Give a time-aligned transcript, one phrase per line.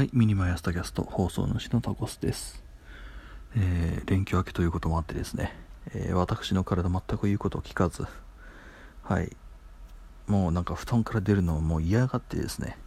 [0.00, 2.64] はい、ミニマイアスタキャスト放送主のタコスです。
[3.54, 5.54] えー、連休明けということもあってですね、
[5.94, 8.06] えー、私の体全く言うことを聞かず、
[9.02, 9.36] はい、
[10.26, 12.78] もうなんか布団から出るのをもう嫌がってですね、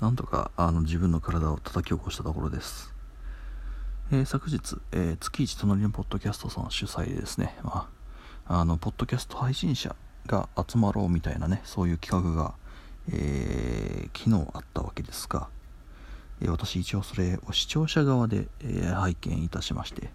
[0.00, 2.94] なんとかあの自分の体を叩き起こしたところです。
[4.12, 7.88] えー、昨日、え月一隣のポッドキャストさん主催でですね、ま
[8.46, 9.96] あ、あのポッドキャスト配信者
[10.28, 12.54] が集まろうみたいなね、そういう企画が、
[13.08, 15.48] えー昨日あったわけですが、
[16.42, 20.10] え私一応それを視聴者側で、え拝見いたしまして。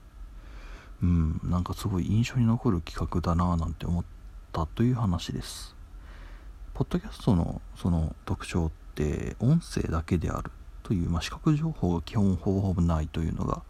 [1.02, 4.06] うんなんかすごい印象に残る企画だなぁなんて思っ
[4.52, 5.76] たという話です。
[6.74, 10.52] ポッドキャストのその特徴って音声だけである
[10.84, 13.62] という、まあ、視覚情報が基本ほぼほぼないというのが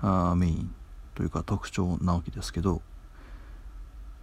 [0.00, 0.74] あメイン
[1.14, 2.82] というか特徴なわけですけど。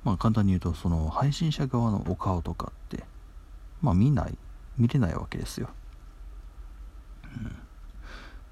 [0.06, 3.04] まあ簡単に言うとその配信者側のお顔とかって
[3.82, 4.38] まあ見ない
[4.78, 5.70] 見れないわけですよ。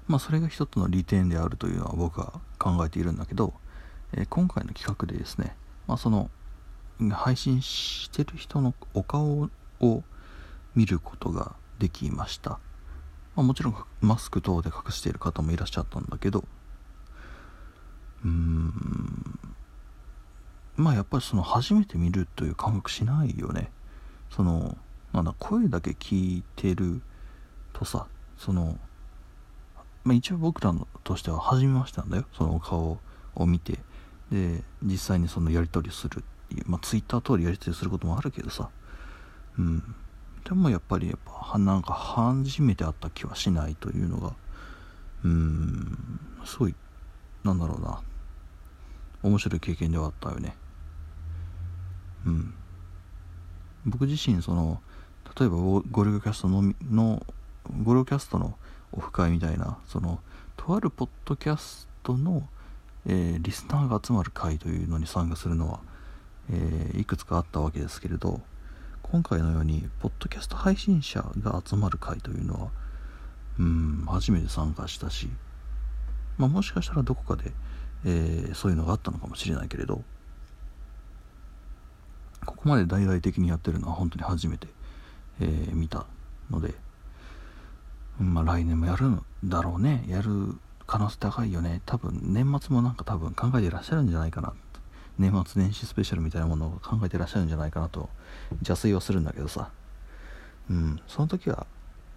[0.06, 3.54] まあそれが一つの利点であるというのは僕は考えているんだけど、
[4.12, 6.30] えー、今回の企画でですね、まあ、その
[7.10, 9.48] 配信してる人のお顔
[9.80, 10.02] を
[10.74, 12.58] 見ることができました、ま
[13.38, 16.44] あ、もちろんマスク等で隠している方もいらっしゃったんだけど
[18.24, 19.38] うーん。
[20.76, 23.70] まあやっぱりその初めて見るという感覚しないよね。
[24.30, 24.76] その
[25.12, 27.00] なんだ声だけ聞いてる
[27.72, 28.06] とさ
[28.44, 28.78] その
[30.04, 32.26] まあ、一応僕らとしては初めましてなんだよ。
[32.36, 32.98] そのお顔
[33.34, 33.78] を見て。
[34.30, 36.18] で実際にそのやり取りする。
[36.18, 38.68] っていう、まあ、ツイッター通りやり取りすることもあるけどさ。
[39.58, 39.82] うん。
[40.44, 44.34] でもやっぱりやっぱなんか初めて会った気はしないというのが
[45.24, 46.20] うん。
[46.44, 46.74] すごい
[47.42, 48.02] なんだろうな。
[49.22, 50.54] 面白い経験ではあったよね。
[52.26, 52.54] うん。
[53.86, 54.82] 僕自身その
[55.38, 57.24] 例えばゴルゴキャストのの
[57.82, 58.56] ゴルゴキャストの
[58.92, 60.20] オフ会みたいなその
[60.56, 62.48] とあるポッドキャストの、
[63.06, 65.80] えー、リスナーが集まる会というのに参加するのは、
[66.50, 68.40] えー、いくつかあったわけですけれど
[69.02, 72.70] 今回のようにポッドキャスト配信者が集まる会というのは
[73.58, 75.28] うん初めて参加したし、
[76.38, 77.52] まあ、もしかしたらどこかで、
[78.04, 80.02] えー、そういうのがあったのかもしれないけれど
[82.44, 84.68] ここまで大々的にやってるのは本当に初めて、
[85.40, 86.06] えー、見た
[86.50, 86.74] ので
[88.18, 90.04] まあ来年もやるんだろうね。
[90.08, 90.54] やる
[90.86, 91.82] 可能性高いよね。
[91.86, 94.52] 多分年末もなんか多分考えてらっしゃるんじゃないかな
[95.18, 98.08] 年末年始スペシャルみたいなものを考えてらっしゃるんじゃないかなと
[98.62, 99.70] 邪推はするんだけどさ。
[100.70, 101.00] うん。
[101.06, 101.66] その時は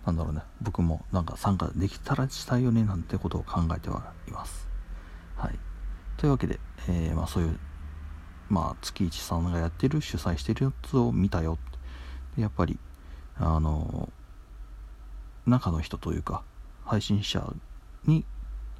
[0.05, 0.41] なんだろうね。
[0.61, 4.67] 僕もなんか参加できたらしたいよねなんてことを考えてはいます。
[5.35, 5.59] はい。
[6.17, 7.59] というわけで、えー、まあそういう
[8.49, 11.57] まあ月一さんがやってる主催してるやつを見たよ。
[12.37, 12.79] やっぱり
[13.37, 14.09] あの
[15.47, 16.43] 中の人というか
[16.85, 17.53] 配信者
[18.05, 18.25] に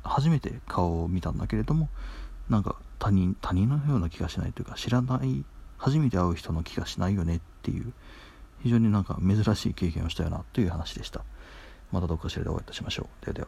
[0.03, 1.89] 初めて顔を見たんだけれども
[2.49, 5.43] なんか他人他人のような気がしないというか知らない
[5.77, 7.93] 初めて会う人の気がしないよねっていう
[8.63, 11.23] 非常になんか珍しい経験をしたよなという話でした。
[11.91, 13.25] またどこかしらでお会いいたしましょう。
[13.25, 13.47] ではでは。